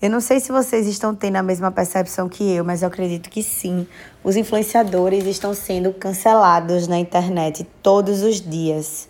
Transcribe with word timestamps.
Eu 0.00 0.08
não 0.10 0.20
sei 0.20 0.38
se 0.38 0.52
vocês 0.52 0.86
estão 0.86 1.12
tendo 1.12 1.36
a 1.36 1.42
mesma 1.42 1.72
percepção 1.72 2.28
que 2.28 2.44
eu, 2.54 2.64
mas 2.64 2.82
eu 2.82 2.88
acredito 2.88 3.28
que 3.28 3.42
sim. 3.42 3.84
Os 4.22 4.36
influenciadores 4.36 5.26
estão 5.26 5.52
sendo 5.52 5.92
cancelados 5.92 6.86
na 6.86 6.96
internet 6.98 7.66
todos 7.82 8.22
os 8.22 8.40
dias. 8.40 9.08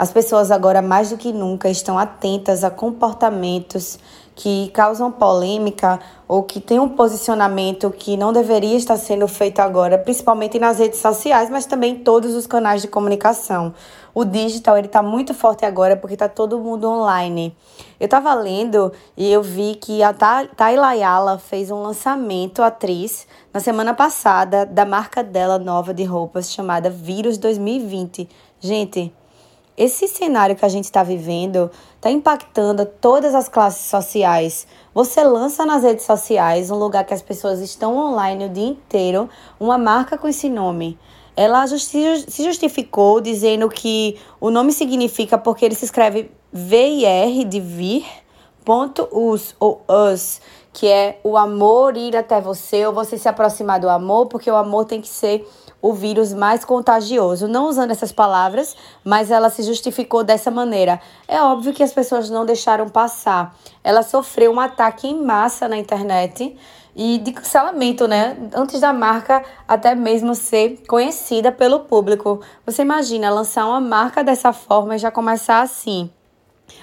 As 0.00 0.10
pessoas 0.10 0.50
agora 0.50 0.80
mais 0.80 1.10
do 1.10 1.18
que 1.18 1.30
nunca 1.30 1.68
estão 1.68 1.98
atentas 1.98 2.64
a 2.64 2.70
comportamentos 2.70 3.98
que 4.34 4.70
causam 4.72 5.12
polêmica 5.12 6.00
ou 6.26 6.42
que 6.42 6.58
têm 6.58 6.80
um 6.80 6.88
posicionamento 6.88 7.90
que 7.90 8.16
não 8.16 8.32
deveria 8.32 8.78
estar 8.78 8.96
sendo 8.96 9.28
feito 9.28 9.60
agora, 9.60 9.98
principalmente 9.98 10.58
nas 10.58 10.78
redes 10.78 11.00
sociais, 11.00 11.50
mas 11.50 11.66
também 11.66 11.96
em 11.96 11.98
todos 11.98 12.34
os 12.34 12.46
canais 12.46 12.80
de 12.80 12.88
comunicação. 12.88 13.74
O 14.14 14.24
digital 14.24 14.78
ele 14.78 14.86
está 14.86 15.02
muito 15.02 15.34
forte 15.34 15.66
agora 15.66 15.94
porque 15.94 16.14
está 16.14 16.30
todo 16.30 16.58
mundo 16.58 16.88
online. 16.88 17.54
Eu 18.00 18.06
estava 18.06 18.32
lendo 18.32 18.90
e 19.18 19.30
eu 19.30 19.42
vi 19.42 19.74
que 19.74 20.02
a 20.02 20.14
Tayla 20.14 20.86
Ayala 20.86 21.36
fez 21.36 21.70
um 21.70 21.82
lançamento 21.82 22.62
atriz 22.62 23.26
na 23.52 23.60
semana 23.60 23.92
passada 23.92 24.64
da 24.64 24.86
marca 24.86 25.22
dela 25.22 25.58
nova 25.58 25.92
de 25.92 26.04
roupas 26.04 26.50
chamada 26.50 26.88
Vírus 26.88 27.36
2020. 27.36 28.26
Gente, 28.58 29.12
esse 29.76 30.06
cenário 30.08 30.56
que 30.56 30.64
a 30.64 30.68
gente 30.68 30.84
está 30.84 31.02
vivendo 31.02 31.70
está 31.96 32.10
impactando 32.10 32.84
todas 32.84 33.34
as 33.34 33.48
classes 33.48 33.86
sociais. 33.86 34.66
Você 34.94 35.22
lança 35.22 35.64
nas 35.64 35.82
redes 35.82 36.04
sociais, 36.04 36.70
um 36.70 36.76
lugar 36.76 37.04
que 37.04 37.14
as 37.14 37.22
pessoas 37.22 37.60
estão 37.60 37.96
online 37.96 38.46
o 38.46 38.48
dia 38.48 38.68
inteiro, 38.68 39.28
uma 39.58 39.78
marca 39.78 40.18
com 40.18 40.28
esse 40.28 40.48
nome. 40.48 40.98
Ela 41.36 41.66
se 41.66 42.44
justificou 42.44 43.20
dizendo 43.20 43.68
que 43.68 44.18
o 44.40 44.50
nome 44.50 44.72
significa 44.72 45.38
porque 45.38 45.64
ele 45.64 45.74
se 45.74 45.84
escreve 45.84 46.30
V-I-R 46.52 47.44
de 47.44 47.60
vir, 47.60 48.04
ponto 48.64 49.08
us 49.12 49.54
ou 49.58 49.82
us, 49.88 50.40
que 50.72 50.86
é 50.86 51.18
o 51.24 51.36
amor 51.36 51.96
ir 51.96 52.16
até 52.16 52.40
você 52.40 52.86
ou 52.86 52.92
você 52.92 53.16
se 53.16 53.28
aproximar 53.28 53.80
do 53.80 53.88
amor, 53.88 54.26
porque 54.26 54.50
o 54.50 54.56
amor 54.56 54.84
tem 54.84 55.00
que 55.00 55.08
ser 55.08 55.48
o 55.82 55.92
vírus 55.92 56.32
mais 56.32 56.64
contagioso. 56.64 57.48
Não 57.48 57.66
usando 57.66 57.90
essas 57.90 58.12
palavras, 58.12 58.76
mas 59.04 59.30
ela 59.30 59.50
se 59.50 59.62
justificou 59.62 60.22
dessa 60.22 60.50
maneira. 60.50 61.00
É 61.26 61.40
óbvio 61.40 61.72
que 61.72 61.82
as 61.82 61.92
pessoas 61.92 62.30
não 62.30 62.44
deixaram 62.44 62.88
passar. 62.88 63.56
Ela 63.82 64.02
sofreu 64.02 64.52
um 64.52 64.60
ataque 64.60 65.08
em 65.08 65.22
massa 65.22 65.68
na 65.68 65.76
internet 65.76 66.56
e 66.94 67.18
de 67.18 67.32
cancelamento, 67.32 68.06
né? 68.06 68.36
Antes 68.54 68.80
da 68.80 68.92
marca 68.92 69.42
até 69.66 69.94
mesmo 69.94 70.34
ser 70.34 70.82
conhecida 70.86 71.50
pelo 71.52 71.80
público. 71.80 72.40
Você 72.66 72.82
imagina 72.82 73.30
lançar 73.30 73.66
uma 73.66 73.80
marca 73.80 74.22
dessa 74.22 74.52
forma 74.52 74.96
e 74.96 74.98
já 74.98 75.10
começar 75.10 75.62
assim. 75.62 76.10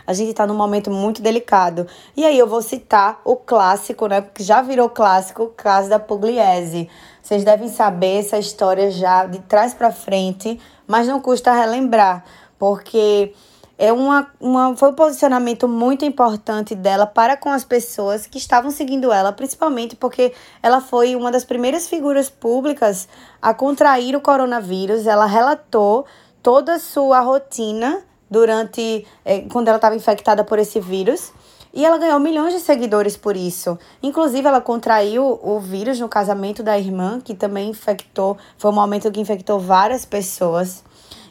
A 0.05 0.13
gente 0.13 0.31
está 0.31 0.45
num 0.45 0.55
momento 0.55 0.89
muito 0.89 1.21
delicado. 1.21 1.87
E 2.15 2.25
aí 2.25 2.37
eu 2.37 2.47
vou 2.47 2.61
citar 2.61 3.21
o 3.23 3.35
clássico, 3.35 4.07
né? 4.07 4.21
Que 4.21 4.43
já 4.43 4.61
virou 4.61 4.89
clássico, 4.89 5.43
o 5.43 5.49
caso 5.49 5.89
da 5.89 5.99
Pugliese. 5.99 6.89
Vocês 7.21 7.43
devem 7.43 7.67
saber 7.67 8.19
essa 8.19 8.37
história 8.37 8.89
já 8.89 9.25
de 9.25 9.39
trás 9.39 9.73
para 9.73 9.91
frente, 9.91 10.59
mas 10.87 11.07
não 11.07 11.19
custa 11.19 11.51
relembrar, 11.51 12.23
porque 12.57 13.33
é 13.77 13.93
uma, 13.93 14.27
uma, 14.39 14.75
foi 14.75 14.89
um 14.89 14.93
posicionamento 14.93 15.67
muito 15.67 16.03
importante 16.03 16.73
dela 16.73 17.05
para 17.05 17.37
com 17.37 17.49
as 17.49 17.63
pessoas 17.63 18.25
que 18.25 18.39
estavam 18.39 18.71
seguindo 18.71 19.11
ela, 19.11 19.31
principalmente 19.31 19.95
porque 19.95 20.33
ela 20.63 20.81
foi 20.81 21.15
uma 21.15 21.31
das 21.31 21.45
primeiras 21.45 21.87
figuras 21.87 22.27
públicas 22.27 23.07
a 23.39 23.53
contrair 23.53 24.15
o 24.15 24.21
coronavírus. 24.21 25.05
Ela 25.05 25.27
relatou 25.27 26.05
toda 26.41 26.73
a 26.73 26.79
sua 26.79 27.19
rotina 27.19 28.01
durante 28.29 29.05
é, 29.23 29.41
quando 29.41 29.67
ela 29.67 29.77
estava 29.77 29.95
infectada 29.95 30.43
por 30.43 30.59
esse 30.59 30.79
vírus. 30.79 31.31
E 31.73 31.85
ela 31.85 31.97
ganhou 31.97 32.19
milhões 32.19 32.53
de 32.53 32.59
seguidores 32.59 33.15
por 33.15 33.35
isso. 33.35 33.77
Inclusive, 34.01 34.47
ela 34.47 34.61
contraiu 34.61 35.39
o 35.43 35.59
vírus 35.59 35.99
no 35.99 36.09
casamento 36.09 36.63
da 36.63 36.77
irmã, 36.79 37.21
que 37.23 37.35
também 37.35 37.69
infectou. 37.69 38.37
Foi 38.57 38.71
um 38.71 38.73
momento 38.73 39.11
que 39.11 39.19
infectou 39.19 39.59
várias 39.59 40.03
pessoas. 40.03 40.83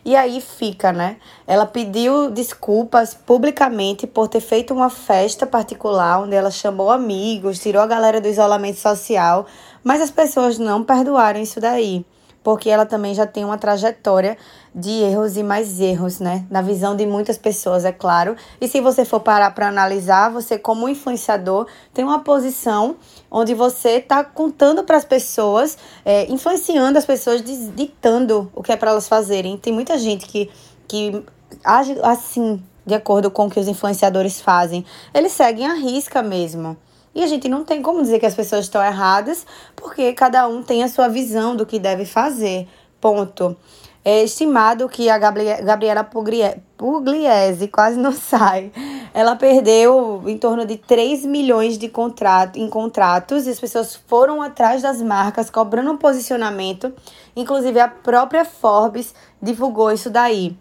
E 0.04 0.14
aí 0.14 0.40
fica, 0.40 0.92
né? 0.92 1.16
Ela 1.48 1.66
pediu 1.66 2.30
desculpas 2.30 3.12
publicamente 3.12 4.06
por 4.06 4.28
ter 4.28 4.40
feito 4.40 4.72
uma 4.72 4.88
festa 4.88 5.44
particular 5.44 6.20
onde 6.20 6.36
ela 6.36 6.52
chamou 6.52 6.92
amigos, 6.92 7.58
tirou 7.58 7.82
a 7.82 7.86
galera 7.88 8.20
do 8.20 8.28
isolamento 8.28 8.78
social, 8.78 9.46
mas 9.82 10.00
as 10.00 10.12
pessoas 10.12 10.60
não 10.60 10.84
perdoaram 10.84 11.40
isso 11.40 11.60
daí 11.60 12.06
porque 12.46 12.70
ela 12.70 12.86
também 12.86 13.12
já 13.12 13.26
tem 13.26 13.44
uma 13.44 13.58
trajetória 13.58 14.38
de 14.72 14.88
erros 14.88 15.36
e 15.36 15.42
mais 15.42 15.80
erros, 15.80 16.20
né? 16.20 16.46
Na 16.48 16.62
visão 16.62 16.94
de 16.94 17.04
muitas 17.04 17.36
pessoas, 17.36 17.84
é 17.84 17.90
claro. 17.90 18.36
E 18.60 18.68
se 18.68 18.80
você 18.80 19.04
for 19.04 19.18
parar 19.18 19.50
para 19.50 19.66
analisar, 19.66 20.30
você, 20.30 20.56
como 20.56 20.88
influenciador, 20.88 21.66
tem 21.92 22.04
uma 22.04 22.20
posição 22.20 22.94
onde 23.28 23.52
você 23.52 23.96
está 23.96 24.22
contando 24.22 24.84
para 24.84 24.96
as 24.96 25.04
pessoas, 25.04 25.76
é, 26.04 26.30
influenciando 26.30 26.96
as 26.96 27.04
pessoas, 27.04 27.42
ditando 27.42 28.48
o 28.54 28.62
que 28.62 28.70
é 28.70 28.76
para 28.76 28.92
elas 28.92 29.08
fazerem. 29.08 29.58
Tem 29.58 29.72
muita 29.72 29.98
gente 29.98 30.24
que, 30.24 30.48
que 30.86 31.24
age 31.64 31.98
assim, 32.00 32.62
de 32.86 32.94
acordo 32.94 33.28
com 33.28 33.46
o 33.46 33.50
que 33.50 33.58
os 33.58 33.66
influenciadores 33.66 34.40
fazem. 34.40 34.84
Eles 35.12 35.32
seguem 35.32 35.66
a 35.66 35.74
risca 35.74 36.22
mesmo. 36.22 36.76
E 37.16 37.25
a 37.25 37.27
gente 37.27 37.49
não 37.49 37.65
tem 37.65 37.81
como 37.81 38.03
dizer 38.03 38.21
que 38.21 38.27
as 38.27 38.34
pessoas 38.34 38.66
estão 38.66 38.84
erradas, 38.84 39.47
porque 39.75 40.12
cada 40.12 40.47
um 40.47 40.62
tem 40.62 40.84
a 40.84 40.88
sua 40.88 41.09
visão 41.09 41.56
do 41.56 41.65
que 41.65 41.78
deve 41.78 42.04
fazer. 42.04 42.69
Ponto. 43.00 43.56
É 44.04 44.22
estimado 44.22 44.87
que 44.87 45.09
a 45.09 45.16
Gabriela 45.16 46.04
Pugliese 46.04 47.69
quase 47.69 47.99
não 47.99 48.12
sai. 48.15 48.71
Ela 49.15 49.34
perdeu 49.34 50.25
em 50.27 50.37
torno 50.37 50.66
de 50.66 50.77
3 50.77 51.25
milhões 51.25 51.78
de 51.78 51.88
contrato, 51.88 52.59
em 52.59 52.69
contratos 52.69 53.47
e 53.47 53.50
as 53.50 53.59
pessoas 53.59 53.97
foram 53.97 54.43
atrás 54.43 54.83
das 54.83 55.00
marcas 55.00 55.48
cobrando 55.48 55.91
um 55.91 55.97
posicionamento. 55.97 56.93
Inclusive 57.34 57.81
a 57.81 57.88
própria 57.88 58.44
Forbes 58.44 59.15
divulgou 59.41 59.91
isso 59.91 60.10
daí. 60.10 60.54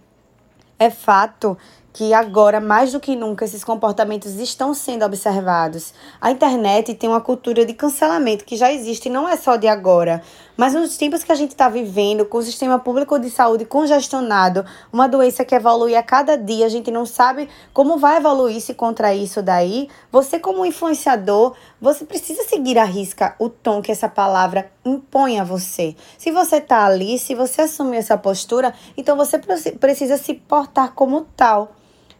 É 0.79 0.89
fato 0.89 1.57
que 1.95 2.13
agora, 2.13 2.59
mais 2.59 2.91
do 2.91 2.99
que 2.99 3.15
nunca, 3.15 3.45
esses 3.45 3.63
comportamentos 3.63 4.35
estão 4.35 4.73
sendo 4.73 5.05
observados. 5.05 5.93
A 6.19 6.29
internet 6.29 6.93
tem 6.93 7.09
uma 7.09 7.21
cultura 7.21 7.65
de 7.65 7.73
cancelamento 7.73 8.43
que 8.43 8.57
já 8.57 8.69
existe, 8.69 9.09
não 9.09 9.29
é 9.29 9.37
só 9.37 9.55
de 9.55 9.65
agora, 9.65 10.21
mas 10.57 10.73
nos 10.73 10.97
tempos 10.97 11.23
que 11.23 11.31
a 11.31 11.35
gente 11.35 11.51
está 11.51 11.69
vivendo, 11.69 12.25
com 12.25 12.37
o 12.37 12.41
sistema 12.41 12.77
público 12.77 13.17
de 13.17 13.29
saúde 13.29 13.63
congestionado, 13.63 14.65
uma 14.91 15.07
doença 15.07 15.45
que 15.45 15.55
evolui 15.55 15.95
a 15.95 16.03
cada 16.03 16.37
dia, 16.37 16.65
a 16.65 16.69
gente 16.69 16.91
não 16.91 17.05
sabe 17.05 17.47
como 17.73 17.97
vai 17.97 18.17
evoluir-se 18.17 18.73
contra 18.73 19.15
isso 19.15 19.41
daí. 19.41 19.87
Você, 20.11 20.37
como 20.37 20.65
influenciador, 20.65 21.55
você 21.79 22.03
precisa 22.03 22.43
seguir 22.43 22.77
a 22.77 22.83
risca 22.83 23.35
o 23.39 23.47
tom 23.47 23.81
que 23.81 23.93
essa 23.93 24.09
palavra 24.09 24.69
impõe 24.83 25.39
a 25.39 25.45
você. 25.45 25.95
Se 26.17 26.29
você 26.29 26.57
está 26.57 26.85
ali, 26.85 27.17
se 27.17 27.33
você 27.33 27.61
assumir 27.61 27.99
essa 27.99 28.17
postura, 28.17 28.73
então 28.97 29.15
você 29.15 29.39
precisa 29.39 30.17
se 30.17 30.33
portar 30.33 30.91
como 30.91 31.21
tal. 31.37 31.71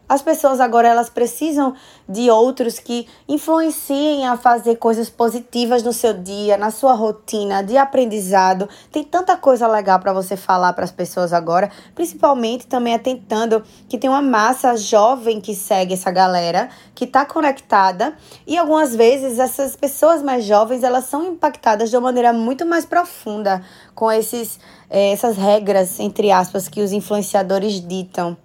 As 0.08 0.22
pessoas 0.22 0.60
agora 0.60 0.86
elas 0.86 1.10
precisam 1.10 1.74
de 2.08 2.30
outros 2.30 2.78
que 2.78 3.08
influenciem 3.28 4.24
a 4.24 4.36
fazer 4.36 4.76
coisas 4.76 5.10
positivas 5.10 5.82
no 5.82 5.92
seu 5.92 6.14
dia, 6.14 6.56
na 6.56 6.70
sua 6.70 6.92
rotina 6.92 7.60
de 7.60 7.76
aprendizado. 7.76 8.68
Tem 8.92 9.02
tanta 9.02 9.36
coisa 9.36 9.66
legal 9.66 9.98
para 9.98 10.12
você 10.12 10.36
falar 10.36 10.72
para 10.74 10.84
as 10.84 10.92
pessoas 10.92 11.32
agora, 11.32 11.72
principalmente 11.92 12.68
também 12.68 12.94
atentando 12.94 13.64
que 13.88 13.98
tem 13.98 14.08
uma 14.08 14.22
massa 14.22 14.76
jovem 14.76 15.40
que 15.40 15.56
segue 15.56 15.94
essa 15.94 16.12
galera, 16.12 16.68
que 16.94 17.04
está 17.04 17.24
conectada 17.24 18.16
e 18.46 18.56
algumas 18.56 18.94
vezes 18.94 19.40
essas 19.40 19.74
pessoas 19.74 20.22
mais 20.22 20.44
jovens 20.44 20.84
elas 20.84 21.06
são 21.06 21.26
impactadas 21.26 21.90
de 21.90 21.96
uma 21.96 22.02
maneira 22.02 22.32
muito 22.32 22.64
mais 22.64 22.86
profunda 22.86 23.60
com 23.92 24.10
esses 24.12 24.60
eh, 24.88 25.10
essas 25.10 25.36
regras 25.36 25.98
entre 25.98 26.30
aspas 26.30 26.68
que 26.68 26.80
os 26.80 26.92
influenciadores 26.92 27.80
ditam. 27.80 28.36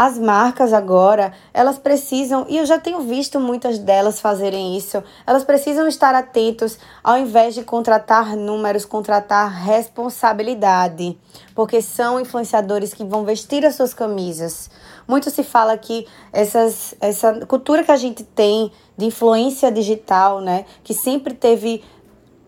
As 0.00 0.16
marcas 0.16 0.72
agora, 0.72 1.32
elas 1.52 1.76
precisam, 1.76 2.46
e 2.48 2.56
eu 2.56 2.64
já 2.64 2.78
tenho 2.78 3.00
visto 3.00 3.40
muitas 3.40 3.80
delas 3.80 4.20
fazerem 4.20 4.76
isso, 4.76 5.02
elas 5.26 5.42
precisam 5.42 5.88
estar 5.88 6.14
atentos 6.14 6.78
ao 7.02 7.18
invés 7.18 7.52
de 7.52 7.64
contratar 7.64 8.36
números, 8.36 8.84
contratar 8.84 9.50
responsabilidade, 9.50 11.18
porque 11.52 11.82
são 11.82 12.20
influenciadores 12.20 12.94
que 12.94 13.02
vão 13.02 13.24
vestir 13.24 13.66
as 13.66 13.74
suas 13.74 13.92
camisas. 13.92 14.70
Muito 15.08 15.30
se 15.30 15.42
fala 15.42 15.76
que 15.76 16.06
essas, 16.32 16.94
essa 17.00 17.44
cultura 17.46 17.82
que 17.82 17.90
a 17.90 17.96
gente 17.96 18.22
tem 18.22 18.70
de 18.96 19.06
influência 19.06 19.68
digital, 19.68 20.40
né, 20.40 20.64
que 20.84 20.94
sempre 20.94 21.34
teve 21.34 21.82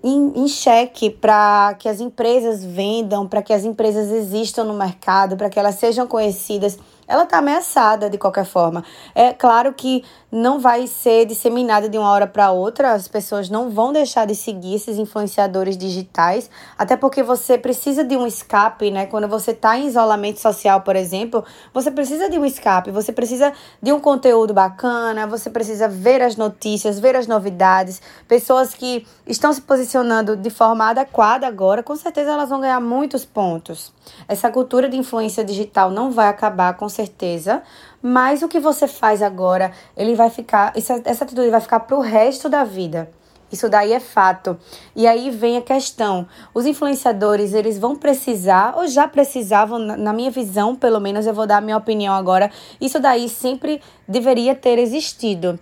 em, 0.03 0.33
em 0.37 0.49
xeque 0.49 1.11
para 1.11 1.75
que 1.79 1.89
as 1.89 2.01
empresas 2.01 2.65
vendam, 2.65 3.27
para 3.27 3.43
que 3.43 3.53
as 3.53 3.65
empresas 3.65 4.11
existam 4.11 4.65
no 4.65 4.75
mercado, 4.75 5.37
para 5.37 5.51
que 5.51 5.59
elas 5.59 5.75
sejam 5.75 6.07
conhecidas 6.07 6.79
ela 7.11 7.25
está 7.25 7.39
ameaçada 7.39 8.09
de 8.09 8.17
qualquer 8.17 8.45
forma. 8.45 8.85
É 9.17 9.33
claro 9.33 9.75
que 9.75 10.05
não 10.31 10.61
vai 10.61 10.87
ser 10.87 11.27
disseminada 11.27 11.89
de 11.89 11.99
uma 11.99 12.09
hora 12.09 12.25
para 12.25 12.53
outra, 12.53 12.93
as 12.93 13.09
pessoas 13.09 13.51
não 13.51 13.69
vão 13.69 13.93
deixar 13.93 14.27
de 14.27 14.35
seguir 14.37 14.77
esses 14.77 14.97
influenciadores 14.97 15.77
digitais, 15.77 16.49
até 16.79 16.97
porque 16.97 17.21
você 17.21 17.59
precisa 17.59 18.05
de 18.05 18.17
um 18.17 18.29
escape, 18.29 18.93
né? 18.93 19.07
Quando 19.07 19.27
você 19.27 19.51
está 19.51 19.77
em 19.77 19.89
isolamento 19.89 20.39
social, 20.39 20.83
por 20.83 20.95
exemplo, 20.95 21.45
você 21.75 21.91
precisa 21.91 22.31
de 22.31 22.39
um 22.39 22.45
escape, 22.45 22.93
você 22.93 23.13
precisa 23.13 23.53
de 23.83 23.93
um 23.93 23.99
conteúdo 23.99 24.55
bacana, 24.55 25.27
você 25.27 25.51
precisa 25.51 25.89
ver 25.89 26.23
as 26.23 26.37
notícias, 26.37 27.01
ver 27.01 27.17
as 27.17 27.27
novidades, 27.27 28.01
pessoas 28.29 28.73
que 28.73 29.05
estão 29.27 29.53
se 29.53 29.63
posicionando 29.63 30.37
de 30.37 30.51
forma 30.51 30.89
adequada 30.89 31.45
agora, 31.45 31.83
com 31.83 31.97
certeza 31.97 32.31
elas 32.31 32.51
vão 32.51 32.61
ganhar 32.61 32.81
muitos 32.81 33.25
pontos. 33.25 33.93
Essa 34.29 34.49
cultura 34.49 34.89
de 34.89 34.97
influência 34.97 35.45
digital 35.45 35.91
não 35.91 36.13
vai 36.13 36.29
acabar, 36.29 36.75
com 36.75 36.89
certeza, 36.89 37.00
mas 38.03 38.43
o 38.43 38.49
que 38.49 38.61
você 38.61 38.87
faz 38.89 39.23
agora, 39.23 39.73
ele 39.97 40.15
vai 40.15 40.31
ficar, 40.31 40.73
essa, 40.77 41.01
essa 41.05 41.25
atitude 41.25 41.51
vai 41.51 41.61
ficar 41.61 41.81
para 41.81 41.97
o 41.97 42.01
resto 42.01 42.49
da 42.49 42.65
vida. 42.65 43.11
Isso 43.53 43.69
daí 43.69 43.93
é 43.93 44.01
fato. 44.01 44.57
E 44.95 45.07
aí 45.07 45.31
vem 45.31 45.57
a 45.57 45.63
questão: 45.63 46.27
os 46.55 46.67
influenciadores, 46.67 47.53
eles 47.53 47.79
vão 47.79 47.97
precisar, 47.97 48.75
ou 48.77 48.87
já 48.87 49.09
precisavam, 49.09 49.79
na 49.79 50.13
minha 50.13 50.31
visão, 50.31 50.77
pelo 50.77 51.01
menos 51.01 51.27
eu 51.27 51.35
vou 51.35 51.47
dar 51.47 51.59
a 51.59 51.61
minha 51.61 51.77
opinião 51.77 52.15
agora, 52.15 52.51
isso 52.81 53.01
daí 53.01 53.29
sempre 53.29 53.83
deveria 54.07 54.55
ter 54.55 54.79
existido. 54.79 55.59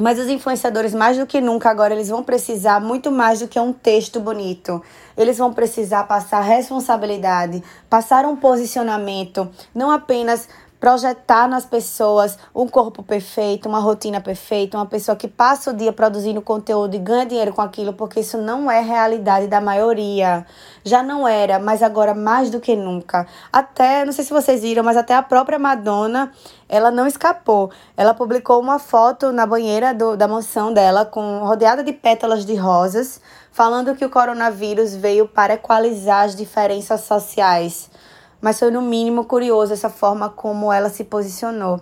Mas 0.00 0.16
os 0.16 0.28
influenciadores, 0.28 0.94
mais 0.94 1.18
do 1.18 1.26
que 1.26 1.40
nunca, 1.40 1.68
agora 1.68 1.92
eles 1.92 2.08
vão 2.08 2.22
precisar 2.22 2.80
muito 2.80 3.10
mais 3.10 3.40
do 3.40 3.48
que 3.48 3.58
um 3.58 3.72
texto 3.72 4.20
bonito. 4.20 4.80
Eles 5.16 5.38
vão 5.38 5.52
precisar 5.52 6.04
passar 6.04 6.40
responsabilidade, 6.40 7.64
passar 7.90 8.24
um 8.24 8.36
posicionamento, 8.36 9.50
não 9.74 9.90
apenas 9.90 10.48
projetar 10.80 11.48
nas 11.48 11.66
pessoas 11.66 12.38
um 12.54 12.66
corpo 12.68 13.02
perfeito, 13.02 13.68
uma 13.68 13.80
rotina 13.80 14.20
perfeita, 14.20 14.76
uma 14.76 14.86
pessoa 14.86 15.16
que 15.16 15.26
passa 15.26 15.70
o 15.70 15.74
dia 15.74 15.92
produzindo 15.92 16.40
conteúdo 16.40 16.94
e 16.94 16.98
ganha 16.98 17.26
dinheiro 17.26 17.52
com 17.52 17.60
aquilo, 17.60 17.92
porque 17.92 18.20
isso 18.20 18.38
não 18.38 18.70
é 18.70 18.80
realidade 18.80 19.48
da 19.48 19.60
maioria. 19.60 20.46
Já 20.84 21.02
não 21.02 21.26
era, 21.26 21.58
mas 21.58 21.82
agora 21.82 22.14
mais 22.14 22.50
do 22.50 22.60
que 22.60 22.76
nunca. 22.76 23.26
Até, 23.52 24.04
não 24.04 24.12
sei 24.12 24.24
se 24.24 24.32
vocês 24.32 24.62
viram, 24.62 24.84
mas 24.84 24.96
até 24.96 25.14
a 25.14 25.22
própria 25.22 25.58
Madonna, 25.58 26.32
ela 26.68 26.90
não 26.90 27.06
escapou. 27.06 27.70
Ela 27.96 28.14
publicou 28.14 28.60
uma 28.60 28.78
foto 28.78 29.32
na 29.32 29.46
banheira 29.46 29.92
do, 29.92 30.16
da 30.16 30.28
mansão 30.28 30.72
dela, 30.72 31.04
com 31.04 31.40
rodeada 31.44 31.82
de 31.82 31.92
pétalas 31.92 32.46
de 32.46 32.54
rosas, 32.54 33.20
falando 33.50 33.96
que 33.96 34.04
o 34.04 34.10
coronavírus 34.10 34.94
veio 34.94 35.26
para 35.26 35.54
equalizar 35.54 36.24
as 36.24 36.36
diferenças 36.36 37.00
sociais 37.00 37.90
mas 38.40 38.58
foi 38.58 38.70
no 38.70 38.82
mínimo 38.82 39.24
curioso 39.24 39.72
essa 39.72 39.90
forma 39.90 40.28
como 40.28 40.72
ela 40.72 40.88
se 40.88 41.04
posicionou. 41.04 41.80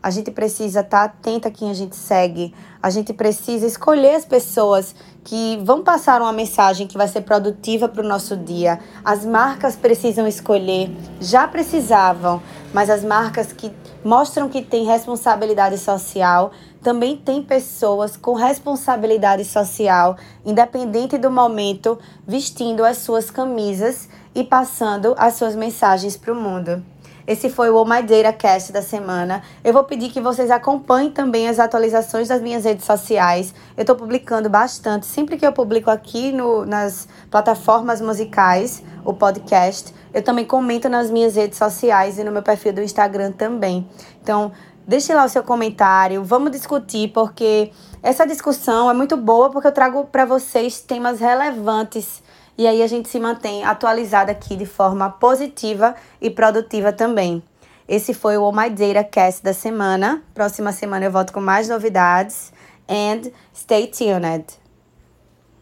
A 0.00 0.10
gente 0.10 0.30
precisa 0.30 0.80
estar 0.80 0.98
tá 1.00 1.04
atenta 1.04 1.48
a 1.48 1.50
quem 1.50 1.70
a 1.70 1.74
gente 1.74 1.96
segue. 1.96 2.54
A 2.80 2.88
gente 2.88 3.12
precisa 3.12 3.66
escolher 3.66 4.14
as 4.14 4.24
pessoas 4.24 4.94
que 5.24 5.60
vão 5.64 5.82
passar 5.82 6.22
uma 6.22 6.32
mensagem 6.32 6.86
que 6.86 6.96
vai 6.96 7.08
ser 7.08 7.22
produtiva 7.22 7.88
para 7.88 8.04
o 8.04 8.08
nosso 8.08 8.36
dia. 8.36 8.78
As 9.04 9.26
marcas 9.26 9.74
precisam 9.74 10.26
escolher, 10.26 10.90
já 11.20 11.48
precisavam, 11.48 12.40
mas 12.72 12.88
as 12.88 13.02
marcas 13.02 13.52
que 13.52 13.72
mostram 14.04 14.48
que 14.48 14.62
têm 14.62 14.86
responsabilidade 14.86 15.76
social 15.78 16.52
também 16.80 17.16
têm 17.16 17.42
pessoas 17.42 18.16
com 18.16 18.34
responsabilidade 18.34 19.44
social, 19.44 20.16
independente 20.46 21.18
do 21.18 21.28
momento, 21.28 21.98
vestindo 22.24 22.84
as 22.84 22.98
suas 22.98 23.32
camisas 23.32 24.08
e 24.38 24.44
passando 24.44 25.16
as 25.18 25.34
suas 25.34 25.56
mensagens 25.56 26.16
para 26.16 26.32
o 26.32 26.36
mundo. 26.36 26.80
Esse 27.26 27.50
foi 27.50 27.68
o 27.70 27.74
Oh 27.74 27.84
My 27.84 28.02
Data 28.04 28.32
Cast 28.32 28.72
da 28.72 28.80
semana. 28.80 29.42
Eu 29.64 29.72
vou 29.72 29.82
pedir 29.82 30.10
que 30.10 30.20
vocês 30.20 30.48
acompanhem 30.48 31.10
também 31.10 31.48
as 31.48 31.58
atualizações 31.58 32.28
das 32.28 32.40
minhas 32.40 32.64
redes 32.64 32.84
sociais. 32.84 33.52
Eu 33.76 33.80
estou 33.80 33.96
publicando 33.96 34.48
bastante. 34.48 35.06
Sempre 35.06 35.36
que 35.36 35.44
eu 35.44 35.52
publico 35.52 35.90
aqui 35.90 36.30
no, 36.30 36.64
nas 36.64 37.08
plataformas 37.28 38.00
musicais, 38.00 38.80
o 39.04 39.12
podcast, 39.12 39.92
eu 40.14 40.22
também 40.22 40.44
comento 40.44 40.88
nas 40.88 41.10
minhas 41.10 41.34
redes 41.34 41.58
sociais 41.58 42.16
e 42.16 42.22
no 42.22 42.30
meu 42.30 42.42
perfil 42.42 42.72
do 42.72 42.80
Instagram 42.80 43.32
também. 43.32 43.88
Então, 44.22 44.52
deixe 44.86 45.12
lá 45.12 45.24
o 45.24 45.28
seu 45.28 45.42
comentário, 45.42 46.22
vamos 46.22 46.52
discutir, 46.52 47.08
porque 47.08 47.72
essa 48.04 48.24
discussão 48.24 48.88
é 48.88 48.94
muito 48.94 49.16
boa, 49.16 49.50
porque 49.50 49.66
eu 49.66 49.72
trago 49.72 50.04
para 50.04 50.24
vocês 50.24 50.80
temas 50.80 51.18
relevantes 51.18 52.22
e 52.58 52.66
aí 52.66 52.82
a 52.82 52.88
gente 52.88 53.08
se 53.08 53.20
mantém 53.20 53.64
atualizado 53.64 54.32
aqui 54.32 54.56
de 54.56 54.66
forma 54.66 55.08
positiva 55.08 55.94
e 56.20 56.28
produtiva 56.28 56.92
também. 56.92 57.40
Esse 57.88 58.12
foi 58.12 58.36
o 58.36 58.42
Oh 58.42 58.52
My 58.52 58.68
Data 58.68 59.04
Cast 59.04 59.42
da 59.44 59.54
semana. 59.54 60.22
Próxima 60.34 60.72
semana 60.72 61.06
eu 61.06 61.12
volto 61.12 61.32
com 61.32 61.40
mais 61.40 61.68
novidades. 61.68 62.52
And 62.88 63.30
stay 63.54 63.86
tuned. 63.86 64.67